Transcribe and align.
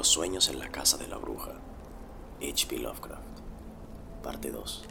Los 0.00 0.08
sueños 0.08 0.48
en 0.48 0.58
la 0.58 0.70
casa 0.70 0.96
de 0.96 1.08
la 1.08 1.18
bruja. 1.18 1.52
H.P. 2.40 2.78
Lovecraft. 2.78 3.20
Parte 4.22 4.50
2. 4.50 4.84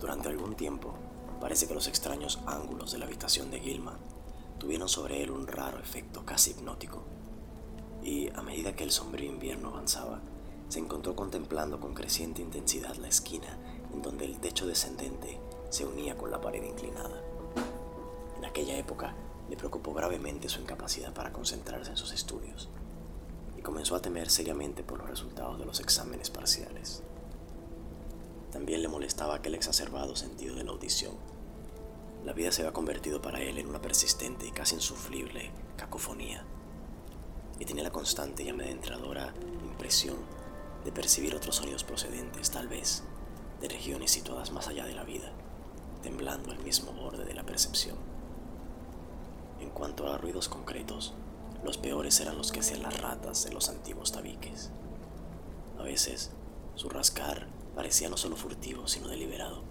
Durante 0.00 0.30
algún 0.30 0.54
tiempo, 0.54 0.94
parece 1.38 1.68
que 1.68 1.74
los 1.74 1.88
extraños 1.88 2.38
ángulos 2.46 2.92
de 2.92 2.98
la 2.98 3.04
habitación 3.04 3.50
de 3.50 3.60
Gilman 3.60 3.98
tuvieron 4.58 4.88
sobre 4.88 5.22
él 5.22 5.30
un 5.30 5.46
raro 5.46 5.78
efecto 5.78 6.24
casi 6.24 6.52
hipnótico. 6.52 7.04
Y 8.02 8.30
a 8.30 8.40
medida 8.40 8.74
que 8.74 8.84
el 8.84 8.92
sombrío 8.92 9.30
invierno 9.30 9.68
avanzaba, 9.68 10.22
se 10.70 10.78
encontró 10.78 11.14
contemplando 11.14 11.78
con 11.78 11.92
creciente 11.92 12.40
intensidad 12.40 12.96
la 12.96 13.08
esquina 13.08 13.58
en 13.92 14.00
donde 14.00 14.24
el 14.24 14.38
techo 14.38 14.66
descendente 14.66 15.38
se 15.68 15.84
unía 15.84 16.16
con 16.16 16.30
la 16.30 16.40
pared 16.40 16.64
inclinada. 16.64 17.20
En 18.38 18.46
aquella 18.46 18.78
época, 18.78 19.14
le 19.50 19.56
preocupó 19.58 19.92
gravemente 19.92 20.48
su 20.48 20.62
incapacidad 20.62 21.12
para 21.12 21.30
concentrarse 21.30 21.90
en 21.90 21.98
sus 21.98 22.12
estudios 22.12 22.70
comenzó 23.66 23.96
a 23.96 24.00
temer 24.00 24.30
seriamente 24.30 24.84
por 24.84 24.98
los 24.98 25.10
resultados 25.10 25.58
de 25.58 25.66
los 25.66 25.80
exámenes 25.80 26.30
parciales. 26.30 27.02
También 28.52 28.80
le 28.80 28.86
molestaba 28.86 29.34
aquel 29.34 29.56
exacerbado 29.56 30.14
sentido 30.14 30.54
de 30.54 30.62
la 30.62 30.70
audición. 30.70 31.14
La 32.24 32.32
vida 32.32 32.52
se 32.52 32.62
había 32.62 32.72
convertido 32.72 33.20
para 33.20 33.40
él 33.40 33.58
en 33.58 33.66
una 33.66 33.82
persistente 33.82 34.46
y 34.46 34.52
casi 34.52 34.76
insufrible 34.76 35.50
cacofonía 35.76 36.44
y 37.58 37.64
tenía 37.64 37.82
la 37.82 37.90
constante 37.90 38.44
y 38.44 38.50
amedrentadora 38.50 39.34
impresión 39.64 40.14
de 40.84 40.92
percibir 40.92 41.34
otros 41.34 41.56
sonidos 41.56 41.82
procedentes, 41.82 42.52
tal 42.52 42.68
vez, 42.68 43.02
de 43.60 43.68
regiones 43.68 44.12
situadas 44.12 44.52
más 44.52 44.68
allá 44.68 44.84
de 44.84 44.94
la 44.94 45.02
vida, 45.02 45.32
temblando 46.04 46.52
al 46.52 46.60
mismo 46.60 46.92
borde 46.92 47.24
de 47.24 47.34
la 47.34 47.42
percepción. 47.42 47.96
En 49.58 49.70
cuanto 49.70 50.06
a 50.06 50.18
ruidos 50.18 50.48
concretos, 50.48 51.14
los 51.66 51.78
peores 51.78 52.20
eran 52.20 52.38
los 52.38 52.52
que 52.52 52.60
hacían 52.60 52.84
las 52.84 53.00
ratas 53.00 53.42
de 53.44 53.50
los 53.50 53.68
antiguos 53.68 54.12
tabiques. 54.12 54.70
A 55.80 55.82
veces, 55.82 56.30
su 56.76 56.88
rascar 56.88 57.48
parecía 57.74 58.08
no 58.08 58.16
solo 58.16 58.36
furtivo, 58.36 58.86
sino 58.86 59.08
deliberado. 59.08 59.64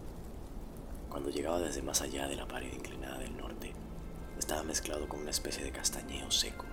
Cuando 1.09 1.29
llegaba 1.29 1.61
desde 1.61 1.81
más 1.81 2.01
allá 2.01 2.27
de 2.27 2.35
la 2.35 2.49
pared 2.49 2.73
inclinada 2.73 3.17
del 3.19 3.37
norte, 3.37 3.73
estaba 4.37 4.61
mezclado 4.63 5.07
con 5.07 5.21
una 5.21 5.29
especie 5.29 5.63
de 5.63 5.71
castañeo 5.71 6.29
seco. 6.31 6.65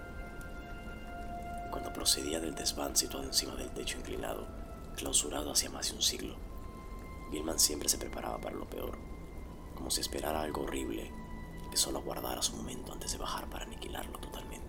Cuando 1.70 1.92
procedía 1.92 2.40
del 2.40 2.56
desván 2.56 2.96
situado 2.96 3.24
encima 3.24 3.54
del 3.54 3.70
techo 3.70 3.98
inclinado, 3.98 4.48
clausurado 4.96 5.52
hacia 5.52 5.70
más 5.70 5.88
de 5.88 5.94
un 5.94 6.02
siglo, 6.02 6.34
Gilman 7.30 7.60
siempre 7.60 7.88
se 7.88 7.96
preparaba 7.96 8.40
para 8.40 8.56
lo 8.56 8.68
peor, 8.68 8.98
como 9.76 9.88
si 9.88 10.00
esperara 10.00 10.42
algo 10.42 10.62
horrible 10.62 11.12
que 11.70 11.76
solo 11.76 12.00
aguardara 12.00 12.42
su 12.42 12.56
momento 12.56 12.92
antes 12.92 13.12
de 13.12 13.18
bajar 13.18 13.48
para 13.48 13.66
aniquilarlo 13.66 14.18
totalmente. 14.18 14.61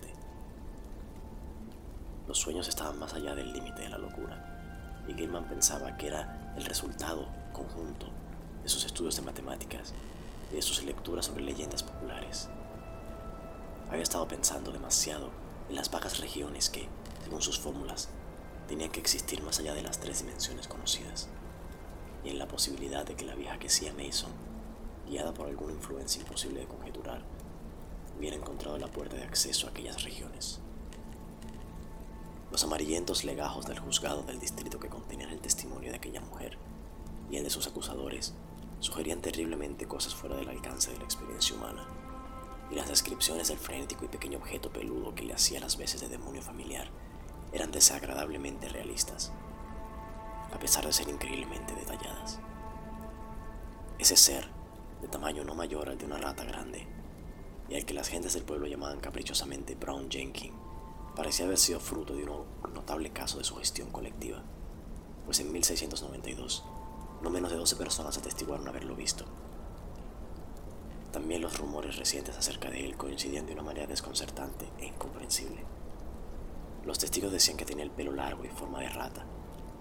Los 2.33 2.39
sueños 2.39 2.67
estaban 2.67 2.97
más 2.97 3.13
allá 3.13 3.35
del 3.35 3.53
límite 3.53 3.83
de 3.83 3.89
la 3.89 3.99
locura, 3.99 5.03
y 5.07 5.13
Gilman 5.13 5.47
pensaba 5.47 5.95
que 5.97 6.07
era 6.07 6.51
el 6.57 6.65
resultado 6.65 7.27
conjunto 7.51 8.07
de 8.63 8.69
sus 8.69 8.85
estudios 8.85 9.15
de 9.15 9.21
matemáticas 9.21 9.93
y 10.51 10.55
de 10.55 10.61
sus 10.63 10.81
lecturas 10.81 11.27
sobre 11.27 11.43
leyendas 11.43 11.83
populares. 11.83 12.49
Había 13.87 14.01
estado 14.01 14.27
pensando 14.27 14.71
demasiado 14.71 15.29
en 15.69 15.75
las 15.75 15.91
vagas 15.91 16.17
regiones 16.17 16.71
que, 16.71 16.89
según 17.23 17.43
sus 17.43 17.59
fórmulas, 17.59 18.09
tenían 18.67 18.89
que 18.89 18.99
existir 18.99 19.43
más 19.43 19.59
allá 19.59 19.75
de 19.75 19.83
las 19.83 19.99
tres 19.99 20.25
dimensiones 20.25 20.67
conocidas, 20.67 21.29
y 22.23 22.29
en 22.29 22.39
la 22.39 22.47
posibilidad 22.47 23.05
de 23.05 23.13
que 23.13 23.25
la 23.25 23.35
vieja 23.35 23.59
que 23.59 23.69
sea 23.69 23.93
Mason 23.93 24.31
guiada 25.07 25.35
por 25.35 25.45
alguna 25.45 25.73
influencia 25.73 26.23
imposible 26.23 26.61
de 26.61 26.67
conjeturar, 26.67 27.21
hubiera 28.17 28.37
encontrado 28.37 28.79
la 28.79 28.87
puerta 28.87 29.17
de 29.17 29.23
acceso 29.23 29.67
a 29.67 29.69
aquellas 29.69 30.03
regiones. 30.03 30.63
Los 32.53 32.63
amarillentos 32.63 33.23
legajos 33.23 33.65
del 33.65 33.79
juzgado 33.79 34.21
del 34.21 34.39
distrito 34.39 34.79
que 34.79 34.87
contenían 34.87 35.31
el 35.31 35.39
testimonio 35.39 35.89
de 35.89 35.97
aquella 35.97 36.21
mujer 36.21 36.59
y 37.31 37.37
el 37.37 37.43
de 37.43 37.49
sus 37.49 37.65
acusadores 37.65 38.35
sugerían 38.79 39.21
terriblemente 39.21 39.87
cosas 39.87 40.13
fuera 40.13 40.35
del 40.35 40.49
alcance 40.49 40.91
de 40.91 40.99
la 40.99 41.03
experiencia 41.03 41.55
humana, 41.55 41.83
y 42.69 42.75
las 42.75 42.87
descripciones 42.87 43.47
del 43.47 43.57
frenético 43.57 44.05
y 44.05 44.07
pequeño 44.07 44.37
objeto 44.37 44.71
peludo 44.71 45.15
que 45.15 45.23
le 45.23 45.33
hacía 45.33 45.59
las 45.59 45.77
veces 45.77 46.01
de 46.01 46.09
demonio 46.09 46.43
familiar 46.43 46.89
eran 47.53 47.71
desagradablemente 47.71 48.69
realistas, 48.69 49.31
a 50.53 50.59
pesar 50.59 50.85
de 50.85 50.93
ser 50.93 51.09
increíblemente 51.09 51.73
detalladas. 51.73 52.39
Ese 53.97 54.15
ser 54.15 54.47
de 55.01 55.07
tamaño 55.07 55.43
no 55.43 55.55
mayor 55.55 55.89
al 55.89 55.97
de 55.97 56.05
una 56.05 56.19
rata 56.19 56.43
grande, 56.43 56.85
y 57.67 57.73
al 57.73 57.85
que 57.85 57.95
las 57.95 58.09
gentes 58.09 58.33
del 58.33 58.43
pueblo 58.43 58.67
llamaban 58.67 58.99
caprichosamente 58.99 59.73
Brown 59.73 60.07
Jenkins, 60.07 60.53
parecía 61.15 61.45
haber 61.45 61.57
sido 61.57 61.79
fruto 61.79 62.15
de 62.15 62.23
un 62.23 62.73
notable 62.73 63.11
caso 63.11 63.37
de 63.37 63.43
sugestión 63.43 63.91
colectiva, 63.91 64.43
pues 65.25 65.39
en 65.39 65.51
1692 65.51 66.63
no 67.21 67.29
menos 67.29 67.51
de 67.51 67.57
12 67.57 67.77
personas 67.77 68.17
atestiguaron 68.17 68.67
haberlo 68.67 68.95
visto. 68.95 69.25
También 71.11 71.41
los 71.41 71.57
rumores 71.57 71.95
recientes 71.95 72.37
acerca 72.37 72.69
de 72.69 72.83
él 72.83 72.97
coincidían 72.97 73.45
de 73.45 73.53
una 73.53 73.63
manera 73.63 73.87
desconcertante 73.87 74.67
e 74.79 74.87
incomprensible. 74.87 75.63
Los 76.85 76.99
testigos 76.99 77.31
decían 77.31 77.55
que 77.55 77.65
tenía 77.65 77.85
el 77.85 77.91
pelo 77.91 78.11
largo 78.11 78.43
y 78.43 78.49
forma 78.49 78.81
de 78.81 78.89
rata, 78.89 79.25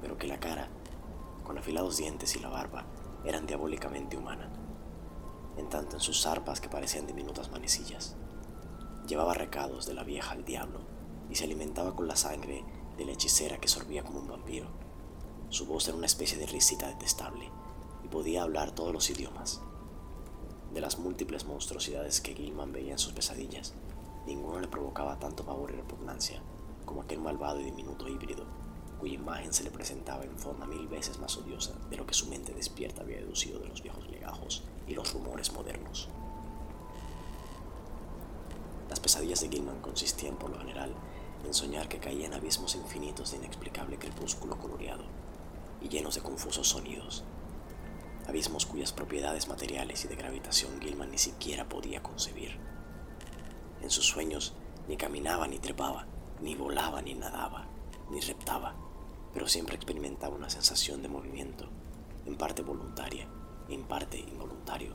pero 0.01 0.17
que 0.19 0.29
la 0.29 0.39
cara, 0.39 0.69
con 1.43 1.59
afilados 1.59 1.97
dientes 1.97 2.37
y 2.37 2.39
la 2.39 2.49
barba, 2.49 2.85
eran 3.25 3.47
diabólicamente 3.47 4.17
humana 4.17 4.51
en 5.57 5.69
tanto 5.69 5.97
en 5.97 6.01
sus 6.01 6.23
zarpas 6.23 6.61
que 6.61 6.69
parecían 6.69 7.07
diminutas 7.07 7.51
manecillas. 7.51 8.17
Llevaba 9.07 9.35
recados 9.35 9.87
de 9.87 9.95
la 9.95 10.05
vieja 10.05 10.33
al 10.33 10.45
diablo 10.45 10.92
y 11.33 11.35
se 11.35 11.45
alimentaba 11.45 11.97
con 11.97 12.07
la 12.07 12.15
sangre 12.15 12.63
de 12.99 13.07
la 13.07 13.13
hechicera 13.13 13.57
que 13.57 13.67
sorbía 13.67 14.05
como 14.05 14.21
un 14.21 14.29
vampiro. 14.29 14.67
Su 15.49 15.65
voz 15.65 15.89
era 15.89 15.97
una 15.97 16.05
especie 16.05 16.37
de 16.37 16.45
risita 16.45 16.89
detestable 16.89 17.51
y 18.05 18.09
podía 18.09 18.43
hablar 18.43 18.73
todos 18.73 18.93
los 18.93 19.09
idiomas. 19.09 19.63
De 20.75 20.83
las 20.83 20.99
múltiples 20.99 21.47
monstruosidades 21.47 22.21
que 22.21 22.35
Gilman 22.35 22.73
veía 22.73 22.93
en 22.93 22.99
sus 22.99 23.15
pesadillas, 23.15 23.73
ninguno 24.27 24.61
le 24.61 24.69
provocaba 24.69 25.19
tanto 25.19 25.43
pavor 25.43 25.71
y 25.71 25.77
repugnancia 25.77 26.43
como 26.85 27.01
aquel 27.01 27.21
malvado 27.21 27.61
y 27.61 27.65
diminuto 27.65 28.09
híbrido 28.09 28.45
cuya 29.01 29.15
imagen 29.15 29.55
se 29.55 29.65
le 29.65 29.71
presentaba 29.71 30.25
en 30.25 30.39
forma 30.39 30.67
mil 30.67 30.87
veces 30.87 31.19
más 31.19 31.37
odiosa 31.39 31.73
de 31.89 31.97
lo 31.97 32.07
que 32.07 32.15
su 32.15 32.29
mente 32.29 32.53
despierta 32.53 33.01
había 33.01 33.17
deducido 33.17 33.59
de 33.59 33.69
los 33.69 33.83
viejos 33.83 34.07
legajos 34.11 34.65
y 34.87 34.95
los 34.95 35.15
rumores 35.15 35.51
modernos. 35.53 36.09
Las 38.91 39.01
pesadillas 39.01 39.41
de 39.41 39.49
Gilman 39.49 39.81
consistían 39.81 40.37
por 40.37 40.51
lo 40.51 40.59
general 40.59 40.95
en 41.45 41.55
soñar 41.55 41.89
que 41.89 41.99
caía 41.99 42.27
en 42.27 42.35
abismos 42.35 42.75
infinitos 42.75 43.31
de 43.31 43.39
inexplicable 43.39 43.99
crepúsculo 43.99 44.59
coloreado 44.59 45.05
y 45.81 45.89
llenos 45.89 46.15
de 46.15 46.23
confusos 46.23 46.69
sonidos, 46.69 47.25
abismos 48.27 48.67
cuyas 48.67 48.93
propiedades 48.93 49.49
materiales 49.49 50.05
y 50.05 50.09
de 50.09 50.17
gravitación 50.17 50.81
Gilman 50.81 51.11
ni 51.11 51.19
siquiera 51.19 51.69
podía 51.69 52.03
concebir. 52.03 52.59
En 53.81 53.91
sus 53.91 54.07
sueños 54.07 54.55
ni 54.89 54.97
caminaba 54.97 55.49
ni 55.49 55.59
trepaba, 55.59 56.07
ni 56.41 56.55
volaba 56.55 57.03
ni 57.03 57.15
nadaba, 57.15 57.67
ni 58.11 58.21
reptaba, 58.21 58.75
pero 59.35 59.49
siempre 59.49 59.77
experimentaba 59.77 60.37
una 60.37 60.51
sensación 60.51 61.03
de 61.03 61.09
movimiento, 61.09 61.69
en 62.27 62.37
parte 62.37 62.63
voluntaria 62.63 63.29
en 63.69 63.85
parte 63.85 64.19
involuntario. 64.19 64.95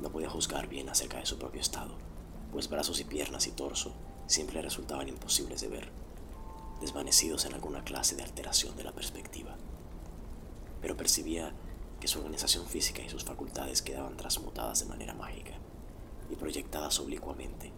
No 0.00 0.10
podía 0.10 0.30
juzgar 0.30 0.68
bien 0.68 0.88
acerca 0.88 1.18
de 1.18 1.26
su 1.26 1.38
propio 1.38 1.60
estado, 1.60 1.94
pues 2.52 2.68
brazos 2.68 3.00
y 3.00 3.04
piernas 3.04 3.46
y 3.46 3.52
torso 3.52 3.94
siempre 4.30 4.62
resultaban 4.62 5.08
imposibles 5.08 5.60
de 5.60 5.68
ver, 5.68 5.88
desvanecidos 6.80 7.46
en 7.46 7.54
alguna 7.54 7.82
clase 7.82 8.14
de 8.14 8.22
alteración 8.22 8.76
de 8.76 8.84
la 8.84 8.92
perspectiva. 8.92 9.56
Pero 10.80 10.96
percibía 10.96 11.52
que 11.98 12.06
su 12.06 12.18
organización 12.18 12.66
física 12.66 13.02
y 13.02 13.10
sus 13.10 13.24
facultades 13.24 13.82
quedaban 13.82 14.16
transmutadas 14.16 14.80
de 14.80 14.86
manera 14.86 15.14
mágica 15.14 15.54
y 16.30 16.36
proyectadas 16.36 17.00
oblicuamente, 17.00 17.72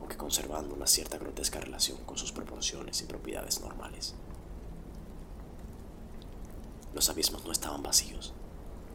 aunque 0.00 0.16
conservando 0.16 0.74
una 0.74 0.88
cierta 0.88 1.18
grotesca 1.18 1.60
relación 1.60 1.98
con 2.04 2.18
sus 2.18 2.32
proporciones 2.32 3.00
y 3.00 3.06
propiedades 3.06 3.60
normales. 3.60 4.16
Los 6.92 7.08
abismos 7.08 7.44
no 7.44 7.52
estaban 7.52 7.84
vacíos, 7.84 8.32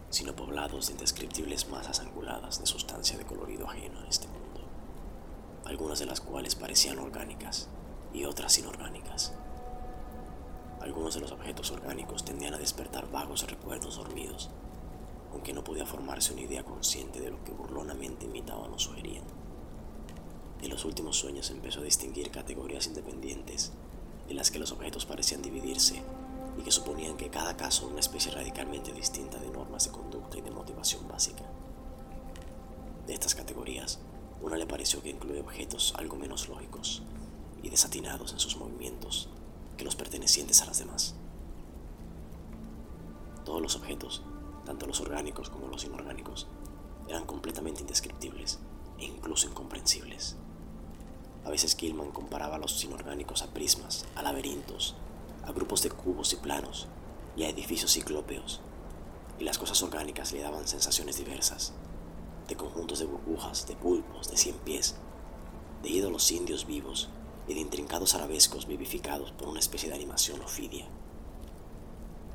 sino 0.09 0.35
poblados 0.35 0.87
de 0.87 0.93
indescriptibles 0.93 1.69
masas 1.69 2.01
anguladas 2.01 2.59
de 2.59 2.65
sustancia 2.65 3.17
de 3.17 3.25
colorido 3.25 3.65
ajeno 3.65 4.01
a 4.01 4.07
este 4.09 4.27
mundo, 4.27 4.54
algunas 5.65 5.99
de 5.99 6.05
las 6.05 6.21
cuales 6.21 6.55
parecían 6.55 6.99
orgánicas 6.99 7.67
y 8.13 8.25
otras 8.25 8.57
inorgánicas. 8.57 9.33
Algunos 10.79 11.15
de 11.15 11.21
los 11.21 11.31
objetos 11.31 11.71
orgánicos 11.71 12.23
tendían 12.23 12.53
a 12.53 12.59
despertar 12.59 13.09
vagos 13.11 13.49
recuerdos 13.49 13.97
dormidos, 13.97 14.51
aunque 15.31 15.53
no 15.53 15.63
podía 15.63 15.85
formarse 15.85 16.33
una 16.33 16.43
idea 16.43 16.63
consciente 16.63 17.19
de 17.19 17.31
lo 17.31 17.43
que 17.43 17.51
burlonamente 17.51 18.25
imitaban 18.25 18.71
o 18.71 18.79
sugerían. 18.79 19.25
En 20.61 20.69
los 20.69 20.85
últimos 20.85 21.17
sueños 21.17 21.49
empezó 21.49 21.81
a 21.81 21.83
distinguir 21.83 22.31
categorías 22.31 22.87
independientes 22.87 23.73
en 24.29 24.35
las 24.35 24.51
que 24.51 24.59
los 24.59 24.71
objetos 24.71 25.05
parecían 25.05 25.41
dividirse 25.41 26.01
y 26.57 26.61
que 26.61 26.71
suponían 26.71 27.17
que 27.17 27.29
cada 27.29 27.57
caso 27.57 27.87
una 27.87 27.99
especie 27.99 28.31
radicalmente 28.31 28.93
distinta 28.93 29.37
de 29.39 29.49
normas 29.49 29.85
de 29.85 29.91
conducta 29.91 30.37
y 30.37 30.41
de 30.41 30.51
motivación 30.51 31.07
básica. 31.07 31.43
De 33.05 33.13
estas 33.13 33.35
categorías, 33.35 33.99
una 34.41 34.57
le 34.57 34.67
pareció 34.67 35.01
que 35.01 35.09
incluía 35.09 35.41
objetos 35.41 35.93
algo 35.97 36.15
menos 36.15 36.47
lógicos 36.49 37.01
y 37.63 37.69
desatinados 37.69 38.33
en 38.33 38.39
sus 38.39 38.57
movimientos 38.57 39.29
que 39.77 39.85
los 39.85 39.95
pertenecientes 39.95 40.61
a 40.61 40.65
las 40.65 40.79
demás. 40.79 41.15
Todos 43.43 43.61
los 43.61 43.75
objetos, 43.75 44.21
tanto 44.65 44.85
los 44.85 45.01
orgánicos 45.01 45.49
como 45.49 45.67
los 45.67 45.83
inorgánicos, 45.83 46.47
eran 47.07 47.25
completamente 47.25 47.81
indescriptibles 47.81 48.59
e 48.97 49.05
incluso 49.05 49.47
incomprensibles. 49.47 50.35
A 51.43 51.49
veces 51.49 51.75
Gilman 51.75 52.11
comparaba 52.11 52.57
los 52.57 52.83
inorgánicos 52.83 53.43
a 53.43 53.47
prismas, 53.47 54.05
a 54.15 54.23
laberintos, 54.23 54.95
a 55.45 55.51
grupos 55.51 55.83
de 55.83 55.91
cubos 55.91 56.33
y 56.33 56.37
planos 56.37 56.87
y 57.35 57.43
a 57.43 57.49
edificios 57.49 57.91
ciclópeos, 57.91 58.61
y 59.39 59.43
las 59.43 59.57
cosas 59.57 59.81
orgánicas 59.83 60.31
le 60.31 60.41
daban 60.41 60.67
sensaciones 60.67 61.17
diversas, 61.17 61.73
de 62.47 62.55
conjuntos 62.55 62.99
de 62.99 63.05
burbujas, 63.05 63.67
de 63.67 63.75
pulpos, 63.75 64.29
de 64.29 64.37
cien 64.37 64.55
pies, 64.57 64.95
de 65.81 65.89
ídolos 65.89 66.31
indios 66.31 66.65
vivos 66.65 67.09
y 67.47 67.53
de 67.53 67.59
intrincados 67.59 68.15
arabescos 68.15 68.67
vivificados 68.67 69.31
por 69.31 69.47
una 69.47 69.59
especie 69.59 69.89
de 69.89 69.95
animación 69.95 70.41
ofidia. 70.41 70.87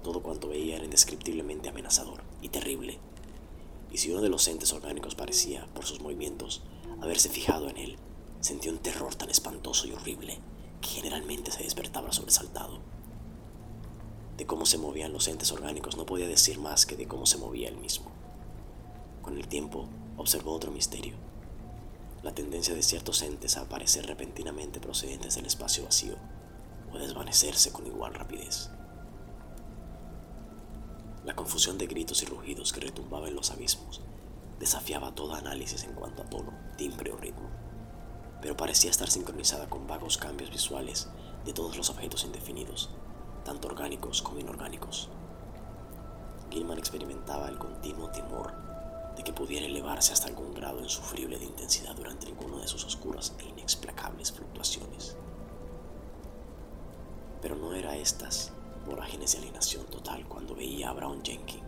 Todo 0.03 0.23
cuanto 0.23 0.49
veía 0.49 0.77
era 0.77 0.85
indescriptiblemente 0.85 1.69
amenazador 1.69 2.23
y 2.41 2.49
terrible, 2.49 2.99
y 3.91 3.99
si 3.99 4.11
uno 4.11 4.21
de 4.23 4.29
los 4.29 4.47
entes 4.49 4.73
orgánicos 4.73 5.15
parecía, 5.15 5.67
por 5.75 5.85
sus 5.85 6.01
movimientos, 6.01 6.63
haberse 7.03 7.29
fijado 7.29 7.69
en 7.69 7.77
él, 7.77 7.97
sentía 8.41 8.73
un 8.73 8.79
terror 8.79 9.15
tan 9.15 9.31
espantoso 9.31 9.87
y 9.87 9.93
horrible 9.93 10.39
que 10.81 10.89
generalmente 10.89 11.51
se 11.51 11.65
despertaba 11.65 12.13
sobresaltado. 12.13 12.81
De 14.37 14.47
cómo 14.47 14.65
se 14.65 14.79
movían 14.79 15.13
los 15.13 15.29
entes 15.29 15.53
orgánicos 15.53 15.97
no 15.97 16.07
podía 16.07 16.27
decir 16.27 16.59
más 16.59 16.87
que 16.87 16.97
de 16.97 17.07
cómo 17.07 17.27
se 17.27 17.37
movía 17.37 17.69
él 17.69 17.77
mismo. 17.77 18.11
Con 19.23 19.37
el 19.37 19.49
tiempo 19.49 19.89
observó 20.17 20.53
otro 20.53 20.71
misterio 20.71 21.17
la 22.23 22.35
tendencia 22.35 22.75
de 22.75 22.83
ciertos 22.83 23.23
entes 23.23 23.57
a 23.57 23.63
aparecer 23.63 24.07
repentinamente 24.07 24.79
procedentes 24.79 25.37
del 25.37 25.47
espacio 25.47 25.85
vacío 25.85 26.17
o 26.93 26.99
desvanecerse 26.99 27.73
con 27.73 27.87
igual 27.87 28.13
rapidez. 28.15 28.71
La 31.25 31.35
confusión 31.35 31.79
de 31.79 31.87
gritos 31.87 32.23
y 32.23 32.27
rugidos 32.27 32.73
que 32.73 32.81
retumbaba 32.81 33.29
en 33.29 33.37
los 33.37 33.51
abismos 33.51 34.03
desafiaba 34.59 35.15
todo 35.15 35.35
análisis 35.35 35.85
en 35.85 35.95
cuanto 35.95 36.23
a 36.23 36.27
tono, 36.27 36.53
timbre 36.77 37.13
o 37.13 37.17
ritmo, 37.17 37.49
pero 38.43 38.57
parecía 38.57 38.91
estar 38.91 39.11
sincronizada 39.11 39.71
con 39.71 39.87
vagos 39.87 40.19
cambios 40.19 40.51
visuales 40.51 41.09
de 41.47 41.55
todos 41.55 41.77
los 41.77 41.89
objetos 41.89 42.25
indefinidos, 42.25 42.91
tanto 43.45 43.69
orgánicos 43.69 44.21
como 44.21 44.41
inorgánicos. 44.41 45.09
Gilman 46.51 46.79
experimentaba 46.79 47.49
el 47.49 47.59
continuo 47.59 48.11
temor 48.11 48.70
de 49.21 49.25
que 49.25 49.35
pudiera 49.35 49.67
elevarse 49.67 50.15
hasta 50.15 50.29
algún 50.29 50.55
grado 50.55 50.81
insufrible 50.81 51.39
de 51.39 51.45
intensidad 51.45 51.95
durante 51.95 52.27
alguno 52.27 52.57
de 52.59 52.67
sus 52.67 52.87
oscuras 52.87 53.35
e 53.39 53.51
inexplicables 53.51 54.33
fluctuaciones. 54.33 55.15
Pero 57.43 57.55
no 57.55 57.75
era 57.75 57.99
estas 57.99 58.51
vorágines 58.87 59.33
de 59.33 59.39
alienación 59.41 59.85
total 59.85 60.27
cuando 60.27 60.55
veía 60.55 60.89
a 60.89 60.95
Brown 60.95 61.23
Jenkins. 61.23 61.63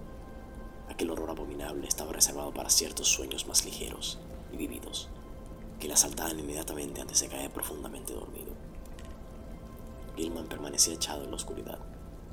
Aquel 0.88 1.10
horror 1.10 1.28
abominable 1.28 1.86
estaba 1.86 2.12
reservado 2.12 2.54
para 2.54 2.70
ciertos 2.70 3.08
sueños 3.08 3.46
más 3.46 3.66
ligeros 3.66 4.18
y 4.50 4.56
vividos, 4.56 5.10
que 5.78 5.88
le 5.88 5.94
asaltaban 5.94 6.38
inmediatamente 6.38 7.02
antes 7.02 7.20
de 7.20 7.28
caer 7.28 7.50
profundamente 7.50 8.14
dormido. 8.14 8.54
Gilman 10.16 10.46
permanecía 10.46 10.94
echado 10.94 11.24
en 11.24 11.30
la 11.30 11.36
oscuridad, 11.36 11.80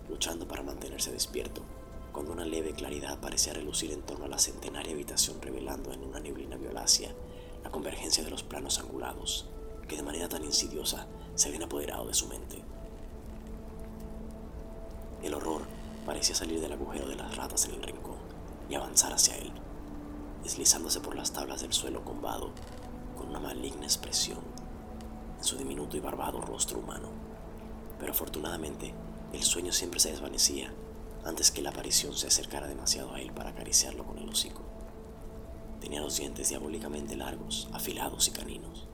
luchando 0.07 0.47
para 0.47 0.63
mantenerse 0.63 1.11
despierto 1.11 1.61
cuando 2.11 2.31
una 2.31 2.45
leve 2.45 2.73
claridad 2.73 3.19
parecía 3.19 3.53
relucir 3.53 3.91
en 3.91 4.01
torno 4.01 4.25
a 4.25 4.29
la 4.29 4.39
centenaria 4.39 4.93
habitación 4.93 5.41
revelando 5.41 5.93
en 5.93 6.03
una 6.03 6.19
neblina 6.19 6.57
violácea 6.57 7.13
la 7.63 7.71
convergencia 7.71 8.23
de 8.23 8.29
los 8.29 8.43
planos 8.43 8.79
angulados 8.79 9.49
que 9.87 9.95
de 9.95 10.03
manera 10.03 10.29
tan 10.29 10.43
insidiosa 10.43 11.07
se 11.35 11.47
habían 11.47 11.63
apoderado 11.63 12.07
de 12.07 12.13
su 12.13 12.27
mente. 12.27 12.63
El 15.23 15.33
horror 15.33 15.63
parecía 16.05 16.35
salir 16.35 16.61
del 16.61 16.73
agujero 16.73 17.07
de 17.07 17.15
las 17.15 17.35
ratas 17.35 17.65
en 17.65 17.73
el 17.73 17.83
rincón 17.83 18.17
y 18.69 18.75
avanzar 18.75 19.11
hacia 19.11 19.35
él, 19.37 19.51
deslizándose 20.43 21.01
por 21.01 21.15
las 21.15 21.33
tablas 21.33 21.61
del 21.61 21.73
suelo 21.73 22.05
combado 22.05 22.51
con 23.17 23.29
una 23.29 23.39
maligna 23.39 23.83
expresión 23.83 24.39
en 25.37 25.43
su 25.43 25.57
diminuto 25.57 25.97
y 25.97 25.99
barbado 25.99 26.39
rostro 26.41 26.79
humano. 26.79 27.09
Pero 27.99 28.11
afortunadamente 28.11 28.93
el 29.33 29.43
sueño 29.43 29.73
siempre 29.73 29.99
se 29.99 30.11
desvanecía 30.11 30.73
antes 31.25 31.51
que 31.51 31.61
la 31.61 31.69
aparición 31.69 32.15
se 32.15 32.27
acercara 32.27 32.67
demasiado 32.67 33.13
a 33.13 33.21
él 33.21 33.31
para 33.33 33.49
acariciarlo 33.49 34.05
con 34.05 34.17
el 34.17 34.29
hocico. 34.29 34.63
Tenía 35.81 36.01
los 36.01 36.17
dientes 36.17 36.49
diabólicamente 36.49 37.15
largos, 37.15 37.69
afilados 37.73 38.27
y 38.27 38.31
caninos. 38.31 38.87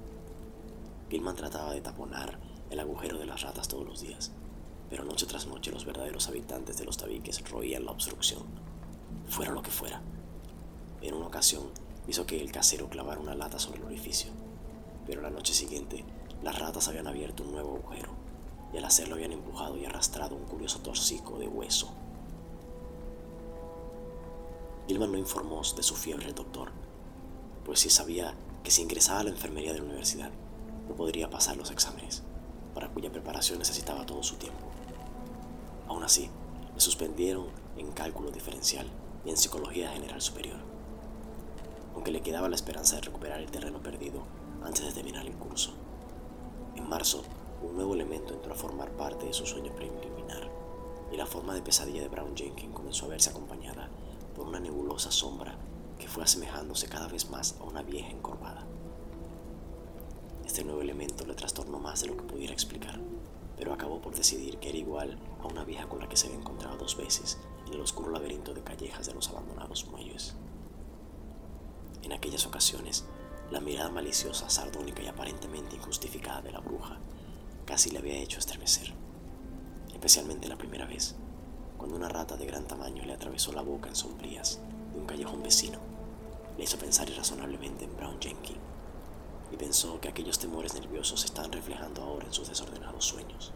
Gilman 1.09 1.35
trataba 1.35 1.73
de 1.73 1.81
taponar 1.81 2.39
el 2.69 2.79
agujero 2.79 3.17
de 3.17 3.25
las 3.25 3.41
ratas 3.41 3.67
todos 3.67 3.85
los 3.85 4.01
días, 4.01 4.31
pero 4.89 5.03
noche 5.03 5.25
tras 5.25 5.47
noche 5.47 5.71
los 5.71 5.85
verdaderos 5.85 6.27
habitantes 6.27 6.77
de 6.77 6.85
los 6.85 6.97
tabiques 6.97 7.47
roían 7.49 7.85
la 7.85 7.91
obstrucción, 7.91 8.43
fuera 9.29 9.51
lo 9.51 9.61
que 9.61 9.71
fuera. 9.71 10.01
En 11.01 11.13
una 11.13 11.27
ocasión 11.27 11.69
hizo 12.07 12.25
que 12.25 12.41
el 12.41 12.51
casero 12.51 12.89
clavara 12.89 13.19
una 13.19 13.35
lata 13.35 13.59
sobre 13.59 13.79
el 13.79 13.85
orificio, 13.85 14.31
pero 15.05 15.21
la 15.21 15.29
noche 15.29 15.53
siguiente 15.53 16.03
las 16.43 16.57
ratas 16.57 16.87
habían 16.87 17.07
abierto 17.07 17.43
un 17.43 17.51
nuevo 17.51 17.75
agujero 17.75 18.09
y 18.73 18.77
al 18.77 18.85
hacerlo 18.85 19.15
habían 19.15 19.31
empujado 19.31 19.77
y 19.77 19.85
arrastrado 19.85 20.35
un 20.35 20.45
curioso 20.45 20.79
torcico 20.79 21.37
de 21.39 21.47
hueso 21.47 21.93
Gilman 24.87 25.11
no 25.11 25.17
informó 25.17 25.61
de 25.75 25.81
su 25.81 25.95
fiebre 25.95 26.27
al 26.27 26.35
doctor, 26.35 26.71
pues 27.65 27.79
si 27.79 27.89
sabía 27.89 28.35
que 28.63 28.69
si 28.69 28.83
ingresaba 28.83 29.21
a 29.21 29.23
la 29.23 29.31
enfermería 29.31 29.73
de 29.73 29.79
la 29.79 29.85
universidad 29.85 30.31
no 30.87 30.95
podría 30.95 31.27
pasar 31.29 31.57
los 31.57 31.71
exámenes, 31.71 32.21
para 32.75 32.89
cuya 32.89 33.11
preparación 33.11 33.57
necesitaba 33.57 34.05
todo 34.05 34.21
su 34.21 34.35
tiempo. 34.35 34.67
Aún 35.87 36.03
así, 36.03 36.29
le 36.75 36.79
suspendieron 36.79 37.47
en 37.77 37.91
cálculo 37.93 38.29
diferencial 38.29 38.87
y 39.25 39.31
en 39.31 39.37
psicología 39.37 39.89
general 39.89 40.21
superior, 40.21 40.59
aunque 41.95 42.11
le 42.11 42.21
quedaba 42.21 42.49
la 42.49 42.55
esperanza 42.55 42.97
de 42.97 43.01
recuperar 43.01 43.39
el 43.41 43.49
terreno 43.49 43.81
perdido 43.81 44.21
antes 44.63 44.85
de 44.85 44.91
terminar 44.91 45.25
el 45.25 45.33
curso. 45.33 45.73
En 46.75 46.87
marzo, 46.87 47.23
un 47.63 47.75
nuevo 47.75 47.95
elemento 47.95 48.35
entró 48.35 48.53
a 48.53 48.57
formar 48.57 48.91
parte 48.91 49.25
de 49.25 49.33
su 49.33 49.47
sueño 49.47 49.71
preliminar, 49.71 50.47
y 51.11 51.17
la 51.17 51.25
forma 51.25 51.55
de 51.55 51.63
pesadilla 51.63 52.01
de 52.01 52.09
Brown 52.09 52.35
Jenkins 52.35 52.75
comenzó 52.75 53.05
a 53.05 53.09
verse 53.09 53.31
acompañada 53.31 53.89
sombra 54.99 55.57
que 55.99 56.07
fue 56.07 56.23
asemejándose 56.23 56.87
cada 56.87 57.07
vez 57.07 57.29
más 57.29 57.55
a 57.59 57.63
una 57.63 57.81
vieja 57.81 58.09
encorvada. 58.09 58.65
Este 60.45 60.63
nuevo 60.63 60.81
elemento 60.81 61.25
le 61.25 61.33
trastornó 61.33 61.79
más 61.79 62.01
de 62.01 62.07
lo 62.07 62.17
que 62.17 62.23
pudiera 62.23 62.53
explicar, 62.53 62.99
pero 63.57 63.73
acabó 63.73 64.01
por 64.01 64.15
decidir 64.15 64.57
que 64.57 64.69
era 64.69 64.77
igual 64.77 65.17
a 65.41 65.47
una 65.47 65.63
vieja 65.63 65.87
con 65.87 65.99
la 65.99 66.09
que 66.09 66.17
se 66.17 66.27
había 66.27 66.39
encontrado 66.39 66.77
dos 66.77 66.97
veces 66.97 67.39
en 67.67 67.73
el 67.73 67.81
oscuro 67.81 68.11
laberinto 68.11 68.53
de 68.53 68.63
callejas 68.63 69.05
de 69.05 69.13
los 69.13 69.29
abandonados 69.29 69.85
muelles. 69.87 70.35
En 72.03 72.13
aquellas 72.13 72.45
ocasiones, 72.45 73.05
la 73.51 73.59
mirada 73.59 73.89
maliciosa, 73.89 74.49
sardónica 74.49 75.01
y 75.01 75.07
aparentemente 75.07 75.75
injustificada 75.75 76.41
de 76.41 76.51
la 76.51 76.59
bruja 76.59 76.99
casi 77.65 77.89
le 77.89 77.99
había 77.99 78.17
hecho 78.17 78.39
estremecer, 78.39 78.93
especialmente 79.93 80.47
la 80.47 80.57
primera 80.57 80.85
vez, 80.85 81.15
cuando 81.77 81.95
una 81.95 82.09
rata 82.09 82.37
de 82.37 82.45
gran 82.45 82.67
tamaño 82.67 83.03
le 83.05 83.13
atravesó 83.13 83.51
la 83.51 83.61
boca 83.61 83.89
en 83.89 83.95
sombrías 83.95 84.59
de 84.95 85.01
un 85.01 85.07
callejón 85.07 85.43
vecino. 85.43 85.79
Le 86.57 86.63
hizo 86.63 86.77
pensar 86.77 87.09
irrazonablemente 87.09 87.85
en 87.85 87.95
Brown 87.95 88.17
Jenkins 88.19 88.59
y 89.51 89.57
pensó 89.57 89.99
que 89.99 90.09
aquellos 90.09 90.39
temores 90.39 90.73
nerviosos 90.73 91.21
se 91.21 91.27
estaban 91.27 91.51
reflejando 91.51 92.01
ahora 92.01 92.25
en 92.25 92.33
sus 92.33 92.49
desordenados 92.49 93.05
sueños. 93.05 93.53